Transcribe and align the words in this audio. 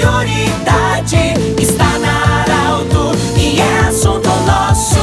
prioridade 0.00 1.34
está 1.60 1.98
na 1.98 2.40
Arauto 2.40 3.12
e 3.36 3.60
é 3.60 3.80
assunto 3.80 4.28
nosso. 4.46 4.98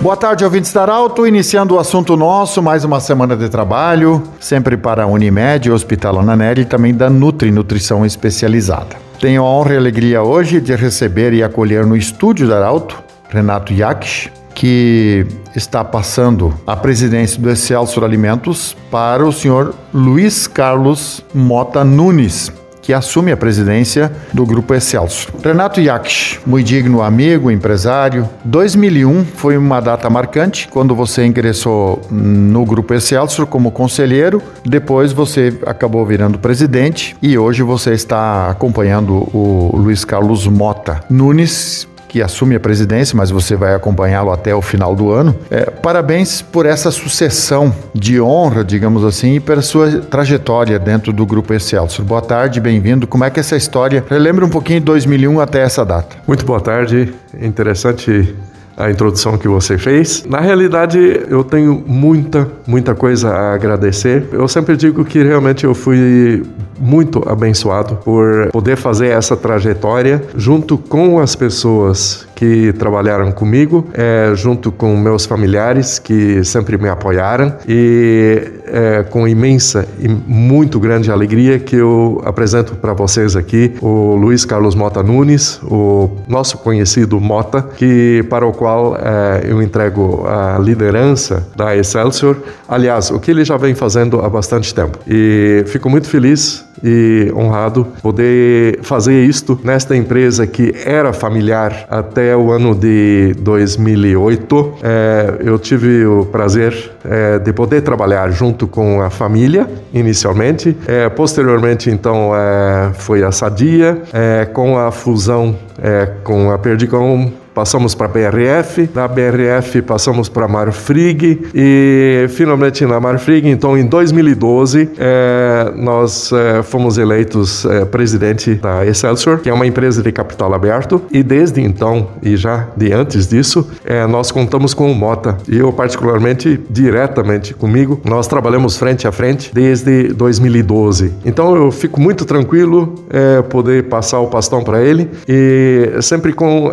Boa 0.00 0.16
tarde, 0.16 0.42
ouvintes 0.42 0.72
da 0.72 0.82
Arauto. 0.82 1.26
Iniciando 1.26 1.74
o 1.74 1.78
assunto 1.78 2.16
nosso, 2.16 2.62
mais 2.62 2.82
uma 2.82 2.98
semana 2.98 3.36
de 3.36 3.50
trabalho, 3.50 4.22
sempre 4.40 4.78
para 4.78 5.02
a 5.02 5.06
Unimed, 5.06 5.70
Hospital 5.70 6.20
Ananelli 6.20 6.62
e 6.62 6.64
também 6.64 6.94
da 6.94 7.10
Nutri, 7.10 7.50
Nutrição 7.50 8.06
Especializada. 8.06 8.96
Tenho 9.20 9.42
a 9.42 9.46
honra 9.46 9.74
e 9.74 9.76
alegria 9.76 10.22
hoje 10.22 10.60
de 10.60 10.74
receber 10.74 11.34
e 11.34 11.42
acolher 11.42 11.84
no 11.84 11.94
estúdio 11.94 12.48
da 12.48 12.56
Arauto 12.56 13.02
Renato 13.28 13.72
Yakish, 13.72 14.32
que 14.60 15.24
está 15.56 15.82
passando 15.82 16.52
a 16.66 16.76
presidência 16.76 17.40
do 17.40 17.48
Excelsior 17.48 18.04
Alimentos 18.04 18.76
para 18.90 19.26
o 19.26 19.32
senhor 19.32 19.74
Luiz 19.90 20.46
Carlos 20.46 21.24
Mota 21.32 21.82
Nunes, 21.82 22.52
que 22.82 22.92
assume 22.92 23.32
a 23.32 23.38
presidência 23.38 24.12
do 24.34 24.44
Grupo 24.44 24.74
Excelsior. 24.74 25.32
Renato 25.42 25.80
Yakish, 25.80 26.40
muito 26.44 26.66
digno 26.66 27.00
amigo, 27.00 27.50
empresário. 27.50 28.28
2001 28.44 29.24
foi 29.24 29.56
uma 29.56 29.80
data 29.80 30.10
marcante 30.10 30.68
quando 30.68 30.94
você 30.94 31.24
ingressou 31.24 32.02
no 32.10 32.62
Grupo 32.66 32.92
Excelsior 32.92 33.46
como 33.46 33.70
conselheiro. 33.70 34.42
Depois 34.62 35.10
você 35.10 35.58
acabou 35.64 36.04
virando 36.04 36.38
presidente 36.38 37.16
e 37.22 37.38
hoje 37.38 37.62
você 37.62 37.94
está 37.94 38.50
acompanhando 38.50 39.26
o 39.34 39.74
Luiz 39.74 40.04
Carlos 40.04 40.46
Mota 40.46 41.02
Nunes, 41.08 41.88
que 42.10 42.20
assume 42.20 42.56
a 42.56 42.60
presidência, 42.60 43.16
mas 43.16 43.30
você 43.30 43.54
vai 43.54 43.72
acompanhá-lo 43.72 44.32
até 44.32 44.52
o 44.52 44.60
final 44.60 44.96
do 44.96 45.12
ano. 45.12 45.32
É, 45.48 45.70
parabéns 45.70 46.42
por 46.42 46.66
essa 46.66 46.90
sucessão 46.90 47.72
de 47.94 48.20
honra, 48.20 48.64
digamos 48.64 49.04
assim, 49.04 49.36
e 49.36 49.40
pela 49.40 49.62
sua 49.62 50.00
trajetória 50.00 50.76
dentro 50.76 51.12
do 51.12 51.24
Grupo 51.24 51.54
Excelsior. 51.54 52.04
Boa 52.04 52.20
tarde, 52.20 52.60
bem-vindo. 52.60 53.06
Como 53.06 53.22
é 53.22 53.30
que 53.30 53.38
é 53.38 53.42
essa 53.42 53.56
história? 53.56 54.04
Relembra 54.10 54.44
um 54.44 54.48
pouquinho 54.48 54.80
de 54.80 54.86
2001 54.86 55.38
até 55.38 55.62
essa 55.62 55.84
data. 55.84 56.16
Muito 56.26 56.44
boa 56.44 56.60
tarde. 56.60 57.14
Interessante 57.40 58.34
a 58.76 58.90
introdução 58.90 59.38
que 59.38 59.46
você 59.46 59.78
fez. 59.78 60.24
Na 60.24 60.40
realidade, 60.40 60.98
eu 61.28 61.44
tenho 61.44 61.80
muita, 61.86 62.48
muita 62.66 62.92
coisa 62.92 63.30
a 63.30 63.54
agradecer. 63.54 64.26
Eu 64.32 64.48
sempre 64.48 64.76
digo 64.76 65.04
que 65.04 65.22
realmente 65.22 65.64
eu 65.64 65.76
fui 65.76 66.42
muito 66.80 67.22
abençoado 67.28 67.96
por 67.96 68.50
poder 68.50 68.76
fazer 68.76 69.08
essa 69.08 69.36
trajetória 69.36 70.22
junto 70.34 70.78
com 70.78 71.18
as 71.18 71.36
pessoas 71.36 72.26
que 72.40 72.72
trabalharam 72.72 73.30
comigo, 73.30 73.86
é, 73.92 74.32
junto 74.34 74.72
com 74.72 74.96
meus 74.96 75.26
familiares 75.26 75.98
que 75.98 76.42
sempre 76.42 76.78
me 76.78 76.88
apoiaram 76.88 77.54
e 77.68 78.50
é, 78.66 79.02
com 79.02 79.28
imensa 79.28 79.86
e 79.98 80.08
muito 80.08 80.80
grande 80.80 81.12
alegria 81.12 81.58
que 81.58 81.76
eu 81.76 82.22
apresento 82.24 82.74
para 82.76 82.94
vocês 82.94 83.36
aqui 83.36 83.74
o 83.82 84.14
Luiz 84.16 84.46
Carlos 84.46 84.74
Mota 84.74 85.02
Nunes, 85.02 85.60
o 85.64 86.10
nosso 86.26 86.56
conhecido 86.58 87.20
Mota, 87.20 87.60
que 87.60 88.24
para 88.30 88.46
o 88.46 88.52
qual 88.52 88.96
é, 88.96 89.42
eu 89.44 89.60
entrego 89.60 90.26
a 90.26 90.58
liderança 90.58 91.46
da 91.54 91.76
Excelsior. 91.76 92.38
Aliás, 92.66 93.10
o 93.10 93.20
que 93.20 93.30
ele 93.30 93.44
já 93.44 93.58
vem 93.58 93.74
fazendo 93.74 94.20
há 94.24 94.28
bastante 94.30 94.74
tempo. 94.74 94.98
E 95.06 95.62
fico 95.66 95.90
muito 95.90 96.08
feliz 96.08 96.64
e 96.82 97.30
honrado 97.34 97.86
poder 98.02 98.80
fazer 98.82 99.24
isto 99.24 99.58
nesta 99.62 99.96
empresa 99.96 100.46
que 100.46 100.74
era 100.84 101.12
familiar 101.12 101.86
até 101.90 102.36
o 102.36 102.50
ano 102.50 102.74
de 102.74 103.34
2008. 103.38 104.74
É, 104.82 105.36
eu 105.44 105.58
tive 105.58 106.06
o 106.06 106.24
prazer 106.24 106.92
é, 107.04 107.38
de 107.38 107.52
poder 107.52 107.82
trabalhar 107.82 108.30
junto 108.30 108.66
com 108.66 109.00
a 109.00 109.10
família 109.10 109.68
inicialmente, 109.92 110.76
é, 110.86 111.08
posteriormente 111.08 111.90
então 111.90 112.32
é, 112.34 112.92
foi 112.94 113.22
a 113.22 113.32
Sadia, 113.32 114.02
é, 114.12 114.44
com 114.44 114.78
a 114.78 114.90
fusão 114.90 115.56
é, 115.82 116.06
com 116.22 116.50
a 116.50 116.58
Perdigão 116.58 117.32
passamos 117.60 117.94
para 117.94 118.06
a 118.06 118.08
BRF, 118.08 118.86
da 118.86 119.06
BRF 119.06 119.82
passamos 119.82 120.30
para 120.30 120.46
a 120.46 120.48
Marfrig 120.48 121.46
e 121.54 122.24
finalmente 122.30 122.86
na 122.86 122.98
Marfrig, 122.98 123.46
então 123.50 123.76
em 123.76 123.84
2012, 123.84 124.88
é, 124.98 125.70
nós 125.76 126.32
é, 126.32 126.62
fomos 126.62 126.96
eleitos 126.96 127.66
é, 127.66 127.84
presidente 127.84 128.54
da 128.54 128.86
Excelsior, 128.86 129.40
que 129.40 129.50
é 129.50 129.52
uma 129.52 129.66
empresa 129.66 130.02
de 130.02 130.10
capital 130.10 130.54
aberto, 130.54 131.02
e 131.10 131.22
desde 131.22 131.60
então, 131.60 132.08
e 132.22 132.34
já 132.34 132.68
de 132.74 132.94
antes 132.94 133.26
disso, 133.26 133.68
é, 133.84 134.06
nós 134.06 134.32
contamos 134.32 134.72
com 134.72 134.90
o 134.90 134.94
Mota, 134.94 135.36
e 135.46 135.58
eu 135.58 135.70
particularmente, 135.70 136.58
diretamente 136.70 137.52
comigo, 137.52 138.00
nós 138.06 138.26
trabalhamos 138.26 138.78
frente 138.78 139.06
a 139.06 139.12
frente 139.12 139.50
desde 139.52 140.14
2012. 140.14 141.12
Então 141.26 141.54
eu 141.54 141.70
fico 141.70 142.00
muito 142.00 142.24
tranquilo 142.24 143.04
é, 143.10 143.42
poder 143.42 143.82
passar 143.82 144.20
o 144.20 144.28
pastão 144.28 144.64
para 144.64 144.80
ele 144.80 145.10
e 145.28 146.00
sempre 146.00 146.32
com 146.32 146.72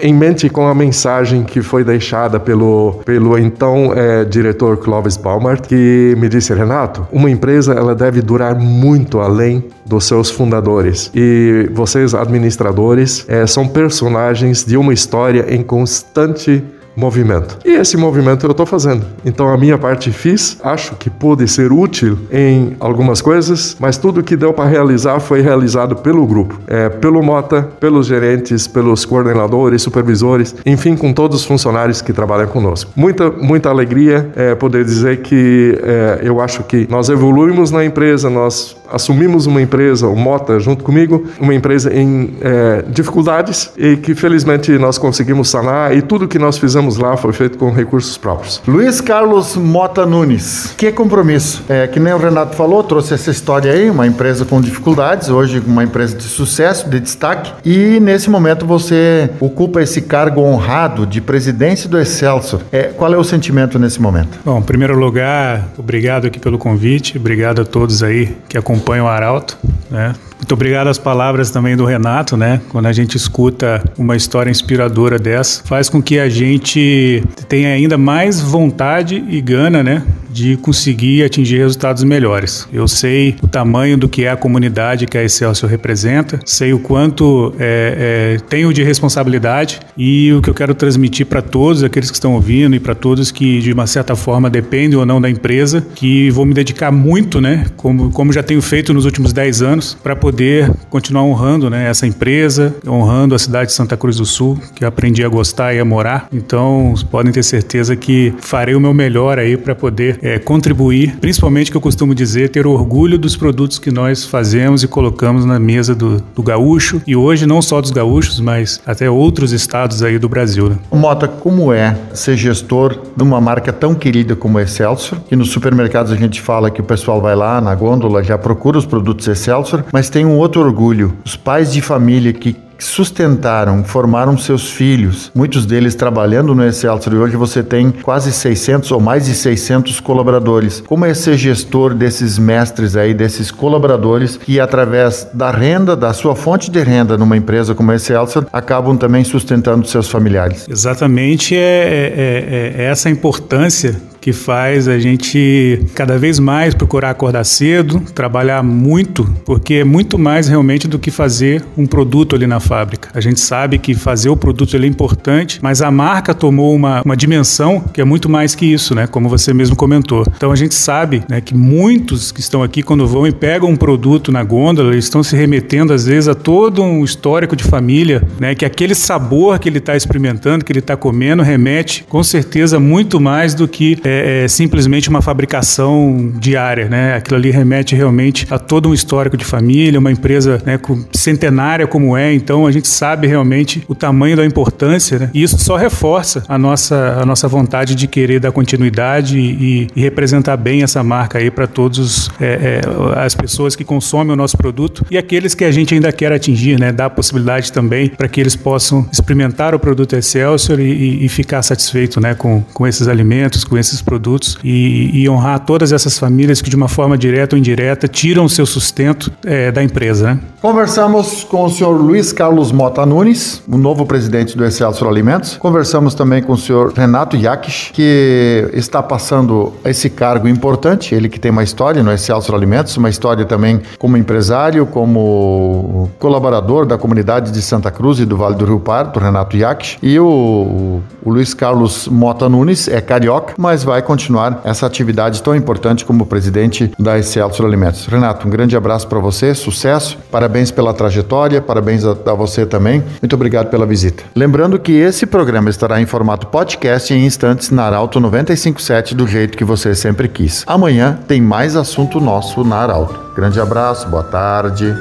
em 0.00 0.19
com 0.50 0.66
a 0.66 0.74
mensagem 0.74 1.44
que 1.44 1.62
foi 1.62 1.82
deixada 1.82 2.38
pelo, 2.38 3.00
pelo 3.06 3.38
então 3.38 3.92
é, 3.94 4.22
diretor 4.24 4.76
Clovis 4.76 5.16
Baumart, 5.16 5.66
que 5.66 6.14
me 6.18 6.28
disse, 6.28 6.52
Renato, 6.52 7.08
uma 7.10 7.30
empresa 7.30 7.72
ela 7.72 7.94
deve 7.94 8.20
durar 8.20 8.54
muito 8.54 9.20
além 9.20 9.64
dos 9.86 10.04
seus 10.04 10.30
fundadores. 10.30 11.10
E 11.14 11.70
vocês, 11.72 12.14
administradores, 12.14 13.24
é, 13.28 13.46
são 13.46 13.66
personagens 13.66 14.62
de 14.62 14.76
uma 14.76 14.92
história 14.92 15.46
em 15.54 15.62
constante 15.62 16.62
movimento. 16.96 17.58
E 17.64 17.72
esse 17.72 17.96
movimento 17.96 18.46
eu 18.46 18.50
estou 18.50 18.66
fazendo. 18.66 19.04
Então 19.24 19.48
a 19.48 19.56
minha 19.56 19.78
parte 19.78 20.10
fiz, 20.10 20.58
acho 20.62 20.94
que 20.96 21.08
pude 21.08 21.46
ser 21.48 21.72
útil 21.72 22.18
em 22.30 22.76
algumas 22.80 23.20
coisas, 23.20 23.76
mas 23.78 23.96
tudo 23.96 24.22
que 24.22 24.36
deu 24.36 24.52
para 24.52 24.68
realizar 24.68 25.20
foi 25.20 25.40
realizado 25.40 25.96
pelo 25.96 26.26
grupo, 26.26 26.58
é, 26.66 26.88
pelo 26.88 27.22
Mota, 27.22 27.62
pelos 27.80 28.06
gerentes, 28.06 28.66
pelos 28.66 29.04
coordenadores, 29.04 29.82
supervisores, 29.82 30.54
enfim, 30.66 30.96
com 30.96 31.12
todos 31.12 31.40
os 31.40 31.44
funcionários 31.44 32.02
que 32.02 32.12
trabalham 32.12 32.48
conosco. 32.48 32.90
Muita, 32.94 33.30
muita 33.30 33.68
alegria 33.68 34.30
é, 34.36 34.54
poder 34.54 34.84
dizer 34.84 35.22
que 35.22 35.78
é, 35.82 36.20
eu 36.22 36.40
acho 36.40 36.62
que 36.64 36.86
nós 36.90 37.08
evoluímos 37.08 37.70
na 37.70 37.84
empresa, 37.84 38.28
nós 38.28 38.76
assumimos 38.90 39.46
uma 39.46 39.62
empresa, 39.62 40.08
o 40.08 40.16
Mota 40.16 40.58
junto 40.58 40.82
comigo, 40.82 41.24
uma 41.40 41.54
empresa 41.54 41.94
em 41.94 42.34
é, 42.40 42.84
dificuldades 42.88 43.70
e 43.76 43.96
que 43.96 44.14
felizmente 44.14 44.72
nós 44.78 44.98
conseguimos 44.98 45.48
sanar 45.48 45.96
e 45.96 46.02
tudo 46.02 46.26
que 46.26 46.38
nós 46.38 46.58
fizemos 46.58 46.89
lá 46.96 47.16
foi 47.16 47.32
feito 47.32 47.58
com 47.58 47.70
recursos 47.70 48.16
próprios. 48.16 48.62
Luiz 48.66 49.00
Carlos 49.00 49.56
Mota 49.56 50.06
Nunes, 50.06 50.74
que 50.76 50.90
compromisso. 50.92 51.62
É, 51.68 51.86
que 51.86 51.98
nem 51.98 52.12
o 52.12 52.18
Renato 52.18 52.56
falou, 52.56 52.82
trouxe 52.82 53.14
essa 53.14 53.30
história 53.30 53.72
aí, 53.72 53.88
uma 53.90 54.06
empresa 54.06 54.44
com 54.44 54.60
dificuldades, 54.60 55.28
hoje 55.28 55.62
uma 55.66 55.82
empresa 55.82 56.16
de 56.16 56.24
sucesso, 56.24 56.88
de 56.88 57.00
destaque, 57.00 57.52
e 57.64 57.98
nesse 58.00 58.28
momento 58.28 58.66
você 58.66 59.30
ocupa 59.40 59.82
esse 59.82 60.02
cargo 60.02 60.42
honrado 60.42 61.06
de 61.06 61.20
presidente 61.20 61.88
do 61.88 61.98
Excelsior. 61.98 62.60
É, 62.70 62.84
qual 62.84 63.12
é 63.12 63.16
o 63.16 63.24
sentimento 63.24 63.78
nesse 63.78 64.00
momento? 64.00 64.38
Bom, 64.44 64.58
em 64.58 64.62
primeiro 64.62 64.98
lugar, 64.98 65.68
obrigado 65.78 66.26
aqui 66.26 66.38
pelo 66.38 66.58
convite, 66.58 67.16
obrigado 67.16 67.62
a 67.62 67.64
todos 67.64 68.02
aí 68.02 68.36
que 68.48 68.58
acompanham 68.58 69.06
o 69.06 69.08
Arauto, 69.08 69.58
né? 69.90 70.12
Muito 70.40 70.52
obrigado 70.52 70.88
às 70.88 70.98
palavras 70.98 71.50
também 71.50 71.76
do 71.76 71.84
Renato, 71.84 72.36
né? 72.36 72.60
Quando 72.70 72.86
a 72.86 72.92
gente 72.92 73.16
escuta 73.16 73.84
uma 73.96 74.16
história 74.16 74.50
inspiradora 74.50 75.18
dessa, 75.18 75.62
faz 75.64 75.88
com 75.88 76.02
que 76.02 76.18
a 76.18 76.28
gente 76.28 77.22
tenha 77.48 77.68
ainda 77.68 77.96
mais 77.96 78.40
vontade 78.40 79.22
e 79.28 79.40
gana, 79.40 79.82
né? 79.82 80.02
De 80.30 80.56
conseguir 80.56 81.24
atingir 81.24 81.58
resultados 81.58 82.04
melhores. 82.04 82.68
Eu 82.72 82.86
sei 82.86 83.36
o 83.42 83.48
tamanho 83.48 83.96
do 83.96 84.08
que 84.08 84.24
é 84.24 84.30
a 84.30 84.36
comunidade 84.36 85.06
que 85.06 85.18
a 85.18 85.24
Excelsior 85.24 85.70
representa, 85.70 86.40
sei 86.44 86.72
o 86.72 86.78
quanto 86.78 87.54
é, 87.58 88.36
é, 88.38 88.40
tenho 88.48 88.72
de 88.72 88.82
responsabilidade 88.82 89.80
e 89.96 90.32
o 90.32 90.40
que 90.40 90.50
eu 90.50 90.54
quero 90.54 90.74
transmitir 90.74 91.26
para 91.26 91.42
todos 91.42 91.82
aqueles 91.82 92.10
que 92.10 92.16
estão 92.16 92.34
ouvindo 92.34 92.74
e 92.74 92.80
para 92.80 92.94
todos 92.94 93.30
que 93.30 93.60
de 93.60 93.72
uma 93.72 93.86
certa 93.86 94.14
forma 94.16 94.48
dependem 94.48 94.98
ou 94.98 95.04
não 95.04 95.20
da 95.20 95.28
empresa, 95.28 95.84
que 95.94 96.30
vou 96.30 96.44
me 96.44 96.54
dedicar 96.54 96.90
muito, 96.90 97.40
né? 97.40 97.66
Como, 97.76 98.10
como 98.10 98.32
já 98.32 98.42
tenho 98.42 98.62
feito 98.62 98.94
nos 98.94 99.04
últimos 99.04 99.32
10 99.32 99.62
anos, 99.62 99.96
para 100.02 100.14
poder 100.14 100.70
continuar 100.88 101.22
honrando 101.22 101.68
né, 101.68 101.88
essa 101.88 102.06
empresa, 102.06 102.74
honrando 102.86 103.34
a 103.34 103.38
cidade 103.38 103.70
de 103.70 103.72
Santa 103.74 103.96
Cruz 103.96 104.16
do 104.16 104.24
Sul, 104.24 104.58
que 104.74 104.84
aprendi 104.84 105.24
a 105.24 105.28
gostar 105.28 105.74
e 105.74 105.78
a 105.78 105.84
morar. 105.84 106.28
Então, 106.32 106.94
podem 107.10 107.32
ter 107.32 107.42
certeza 107.42 107.96
que 107.96 108.32
farei 108.40 108.74
o 108.74 108.80
meu 108.80 108.94
melhor 108.94 109.38
aí 109.38 109.56
para 109.56 109.74
poder 109.74 110.18
é, 110.22 110.38
contribuir, 110.38 111.16
principalmente 111.20 111.70
que 111.70 111.76
eu 111.76 111.80
costumo 111.80 112.14
dizer, 112.14 112.50
ter 112.50 112.66
orgulho 112.66 113.18
dos 113.18 113.36
produtos 113.36 113.78
que 113.78 113.90
nós 113.90 114.24
fazemos 114.24 114.82
e 114.82 114.88
colocamos 114.88 115.44
na 115.44 115.58
mesa 115.58 115.94
do, 115.94 116.22
do 116.34 116.42
gaúcho. 116.42 117.02
E 117.06 117.16
hoje, 117.16 117.46
não 117.46 117.62
só 117.62 117.80
dos 117.80 117.90
gaúchos, 117.90 118.40
mas 118.40 118.80
até 118.86 119.08
outros 119.10 119.52
estados 119.52 120.02
aí 120.02 120.18
do 120.18 120.28
Brasil. 120.28 120.70
Né? 120.70 120.76
Mota, 120.92 121.26
como 121.26 121.72
é 121.72 121.96
ser 122.12 122.36
gestor 122.36 122.98
de 123.16 123.22
uma 123.22 123.40
marca 123.40 123.72
tão 123.72 123.94
querida 123.94 124.36
como 124.36 124.58
a 124.58 124.62
Excelsior? 124.62 125.20
Que 125.28 125.36
nos 125.36 125.50
supermercados 125.50 126.12
a 126.12 126.16
gente 126.16 126.40
fala 126.40 126.70
que 126.70 126.80
o 126.80 126.84
pessoal 126.84 127.20
vai 127.20 127.34
lá 127.34 127.60
na 127.60 127.74
gôndola, 127.74 128.22
já 128.22 128.36
procura 128.36 128.78
os 128.78 128.86
produtos 128.86 129.26
Excelsior, 129.26 129.84
mas 129.92 130.10
tem 130.10 130.24
um 130.24 130.36
outro 130.36 130.60
orgulho. 130.60 131.16
Os 131.24 131.36
pais 131.36 131.72
de 131.72 131.80
família 131.80 132.32
que 132.32 132.56
que 132.80 132.84
sustentaram, 132.86 133.84
formaram 133.84 134.38
seus 134.38 134.70
filhos, 134.70 135.30
muitos 135.34 135.66
deles 135.66 135.94
trabalhando 135.94 136.54
no 136.54 136.66
Excelsior 136.66 137.14
e 137.14 137.18
hoje 137.18 137.36
você 137.36 137.62
tem 137.62 137.90
quase 137.90 138.32
600 138.32 138.90
ou 138.90 138.98
mais 138.98 139.26
de 139.26 139.34
600 139.34 140.00
colaboradores. 140.00 140.82
Como 140.86 141.04
é 141.04 141.12
ser 141.12 141.36
gestor 141.36 141.92
desses 141.92 142.38
mestres 142.38 142.96
aí, 142.96 143.12
desses 143.12 143.50
colaboradores 143.50 144.38
que 144.38 144.58
através 144.58 145.28
da 145.34 145.50
renda, 145.50 145.94
da 145.94 146.14
sua 146.14 146.34
fonte 146.34 146.70
de 146.70 146.82
renda 146.82 147.18
numa 147.18 147.36
empresa 147.36 147.74
como 147.74 147.90
a 147.90 147.96
Excelsior, 147.96 148.46
acabam 148.50 148.96
também 148.96 149.24
sustentando 149.24 149.86
seus 149.86 150.08
familiares? 150.08 150.66
Exatamente, 150.66 151.54
é, 151.54 151.58
é, 151.58 152.76
é, 152.78 152.82
é 152.82 152.84
essa 152.86 153.10
importância 153.10 154.00
que 154.20 154.32
faz 154.32 154.86
a 154.88 154.98
gente 154.98 155.82
cada 155.94 156.18
vez 156.18 156.38
mais 156.38 156.74
procurar 156.74 157.10
acordar 157.10 157.44
cedo, 157.44 158.00
trabalhar 158.14 158.62
muito, 158.62 159.24
porque 159.44 159.74
é 159.74 159.84
muito 159.84 160.18
mais 160.18 160.48
realmente 160.48 160.86
do 160.86 160.98
que 160.98 161.10
fazer 161.10 161.64
um 161.76 161.86
produto 161.86 162.36
ali 162.36 162.46
na 162.46 162.60
fábrica. 162.60 163.08
A 163.14 163.20
gente 163.20 163.40
sabe 163.40 163.78
que 163.78 163.94
fazer 163.94 164.28
o 164.28 164.36
produto 164.36 164.76
é 164.76 164.86
importante, 164.86 165.58
mas 165.62 165.82
a 165.82 165.90
marca 165.90 166.34
tomou 166.34 166.74
uma, 166.74 167.02
uma 167.04 167.16
dimensão 167.16 167.80
que 167.80 168.00
é 168.00 168.04
muito 168.04 168.28
mais 168.28 168.54
que 168.54 168.66
isso, 168.66 168.94
né? 168.94 169.06
Como 169.06 169.28
você 169.28 169.52
mesmo 169.52 169.76
comentou. 169.76 170.24
Então 170.36 170.52
a 170.52 170.56
gente 170.56 170.74
sabe 170.74 171.22
né, 171.28 171.40
que 171.40 171.54
muitos 171.54 172.32
que 172.32 172.40
estão 172.40 172.62
aqui, 172.62 172.82
quando 172.82 173.06
vão 173.06 173.26
e 173.26 173.32
pegam 173.32 173.70
um 173.70 173.76
produto 173.76 174.32
na 174.32 174.42
gôndola, 174.42 174.92
eles 174.92 175.04
estão 175.04 175.22
se 175.22 175.36
remetendo 175.36 175.92
às 175.92 176.06
vezes 176.06 176.28
a 176.28 176.34
todo 176.34 176.82
um 176.82 177.04
histórico 177.04 177.56
de 177.56 177.64
família, 177.64 178.22
né? 178.38 178.54
Que 178.54 178.64
aquele 178.64 178.94
sabor 178.94 179.58
que 179.58 179.68
ele 179.68 179.78
está 179.78 179.96
experimentando, 179.96 180.64
que 180.64 180.72
ele 180.72 180.80
está 180.80 180.96
comendo, 180.96 181.42
remete 181.42 182.04
com 182.08 182.22
certeza 182.22 182.78
muito 182.80 183.20
mais 183.20 183.54
do 183.54 183.66
que 183.68 183.96
é, 184.10 184.44
é, 184.44 184.48
simplesmente 184.48 185.08
uma 185.08 185.22
fabricação 185.22 186.32
diária, 186.34 186.88
né? 186.88 187.14
Aquilo 187.14 187.36
ali 187.36 187.50
remete 187.50 187.94
realmente 187.94 188.46
a 188.50 188.58
todo 188.58 188.88
um 188.88 188.94
histórico 188.94 189.36
de 189.36 189.44
família, 189.44 190.00
uma 190.00 190.10
empresa 190.10 190.60
né, 190.66 190.80
centenária 191.12 191.86
como 191.86 192.16
é, 192.16 192.34
então 192.34 192.66
a 192.66 192.72
gente 192.72 192.88
sabe 192.88 193.28
realmente 193.28 193.84
o 193.86 193.94
tamanho 193.94 194.36
da 194.36 194.44
importância, 194.44 195.18
né? 195.18 195.30
E 195.32 195.42
isso 195.42 195.56
só 195.58 195.76
reforça 195.76 196.42
a 196.48 196.58
nossa, 196.58 197.18
a 197.20 197.24
nossa 197.24 197.46
vontade 197.46 197.94
de 197.94 198.08
querer 198.08 198.40
dar 198.40 198.50
continuidade 198.50 199.38
e, 199.38 199.86
e 199.94 200.00
representar 200.00 200.56
bem 200.56 200.82
essa 200.82 201.02
marca 201.04 201.38
aí 201.38 201.50
para 201.50 201.68
todos 201.68 202.30
é, 202.40 202.80
é, 202.80 203.24
as 203.24 203.34
pessoas 203.34 203.76
que 203.76 203.84
consomem 203.84 204.32
o 204.32 204.36
nosso 204.36 204.56
produto 204.56 205.06
e 205.10 205.16
aqueles 205.16 205.54
que 205.54 205.64
a 205.64 205.70
gente 205.70 205.94
ainda 205.94 206.12
quer 206.12 206.32
atingir, 206.32 206.80
né? 206.80 206.90
Dar 206.90 207.06
a 207.06 207.10
possibilidade 207.10 207.72
também 207.72 208.08
para 208.08 208.26
que 208.26 208.40
eles 208.40 208.56
possam 208.56 209.08
experimentar 209.12 209.74
o 209.74 209.78
produto 209.78 210.16
Excelsior 210.16 210.80
e, 210.80 211.24
e, 211.24 211.28
ficar 211.28 211.62
satisfeito, 211.62 212.20
né? 212.20 212.34
Com, 212.34 212.62
com 212.74 212.86
esses 212.86 213.06
alimentos, 213.06 213.62
com 213.62 213.78
esses 213.78 213.99
produtos 214.02 214.58
e, 214.62 215.10
e, 215.22 215.28
honrar 215.28 215.60
todas 215.60 215.92
essas 215.92 216.18
famílias 216.18 216.60
que 216.60 216.70
de 216.70 216.76
uma 216.76 216.88
forma 216.88 217.16
direta 217.16 217.54
ou 217.54 217.58
indireta 217.58 218.08
tiram 218.08 218.44
o 218.44 218.48
seu 218.48 218.66
sustento 218.66 219.32
é, 219.44 219.70
da 219.70 219.82
empresa. 219.82 220.34
Né? 220.34 220.40
Conversamos 220.60 221.44
com 221.44 221.64
o 221.64 221.70
senhor 221.70 221.92
Luiz 221.92 222.32
Carlos 222.32 222.70
Mota 222.70 223.06
Nunes, 223.06 223.62
o 223.68 223.78
novo 223.78 224.04
presidente 224.04 224.56
do 224.56 224.64
Excelsior 224.64 225.10
Alimentos. 225.10 225.56
Conversamos 225.56 226.14
também 226.14 226.42
com 226.42 226.52
o 226.52 226.58
senhor 226.58 226.92
Renato 226.92 227.36
Yakish, 227.36 227.90
que 227.92 228.68
está 228.72 229.02
passando 229.02 229.72
esse 229.84 230.10
cargo 230.10 230.46
importante, 230.46 231.14
ele 231.14 231.28
que 231.28 231.40
tem 231.40 231.50
uma 231.50 231.62
história 231.62 232.02
no 232.02 232.12
Excelsior 232.12 232.56
Alimentos, 232.56 232.96
uma 232.96 233.08
história 233.08 233.44
também 233.44 233.80
como 233.98 234.16
empresário, 234.16 234.86
como 234.86 236.10
colaborador 236.18 236.84
da 236.84 236.98
comunidade 236.98 237.50
de 237.50 237.62
Santa 237.62 237.90
Cruz 237.90 238.18
e 238.18 238.26
do 238.26 238.36
Vale 238.36 238.54
do 238.54 238.64
Rio 238.64 238.80
Pardo, 238.80 239.18
Renato 239.18 239.56
Yakish. 239.56 239.98
E 240.02 240.18
o, 240.18 241.00
o 241.22 241.30
Luiz 241.30 241.54
Carlos 241.54 242.08
Mota 242.08 242.48
Nunes 242.48 242.88
é 242.88 243.00
carioca, 243.00 243.54
mas 243.58 243.82
vai 243.90 244.02
continuar 244.02 244.60
essa 244.62 244.86
atividade 244.86 245.42
tão 245.42 245.52
importante 245.52 246.04
como 246.04 246.24
presidente 246.24 246.92
da 246.96 247.18
Excelsior 247.18 247.66
Alimentos. 247.66 248.06
Renato, 248.06 248.46
um 248.46 248.50
grande 248.50 248.76
abraço 248.76 249.08
para 249.08 249.18
você, 249.18 249.52
sucesso, 249.52 250.16
parabéns 250.30 250.70
pela 250.70 250.94
trajetória, 250.94 251.60
parabéns 251.60 252.04
a, 252.04 252.12
a 252.12 252.34
você 252.34 252.64
também. 252.64 253.02
Muito 253.20 253.34
obrigado 253.34 253.68
pela 253.68 253.84
visita. 253.84 254.22
Lembrando 254.32 254.78
que 254.78 254.92
esse 254.92 255.26
programa 255.26 255.70
estará 255.70 256.00
em 256.00 256.06
formato 256.06 256.46
podcast 256.46 257.12
em 257.12 257.26
instantes 257.26 257.70
na 257.70 257.82
Arauto 257.82 258.20
957 258.20 259.12
do 259.12 259.26
jeito 259.26 259.58
que 259.58 259.64
você 259.64 259.92
sempre 259.92 260.28
quis. 260.28 260.62
Amanhã 260.68 261.18
tem 261.26 261.42
mais 261.42 261.74
assunto 261.74 262.20
nosso 262.20 262.62
na 262.62 262.76
Arauto. 262.76 263.18
Grande 263.34 263.60
abraço, 263.60 264.06
boa 264.08 264.22
tarde. 264.22 264.94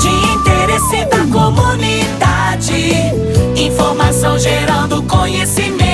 De 0.00 0.08
interesse 0.34 1.04
da 1.04 1.24
comunidade, 1.32 2.94
informação 3.56 4.36
gerando 4.36 5.04
conhecimento. 5.04 5.88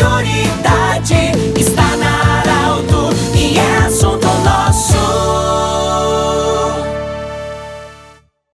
prioridade. 0.00 1.19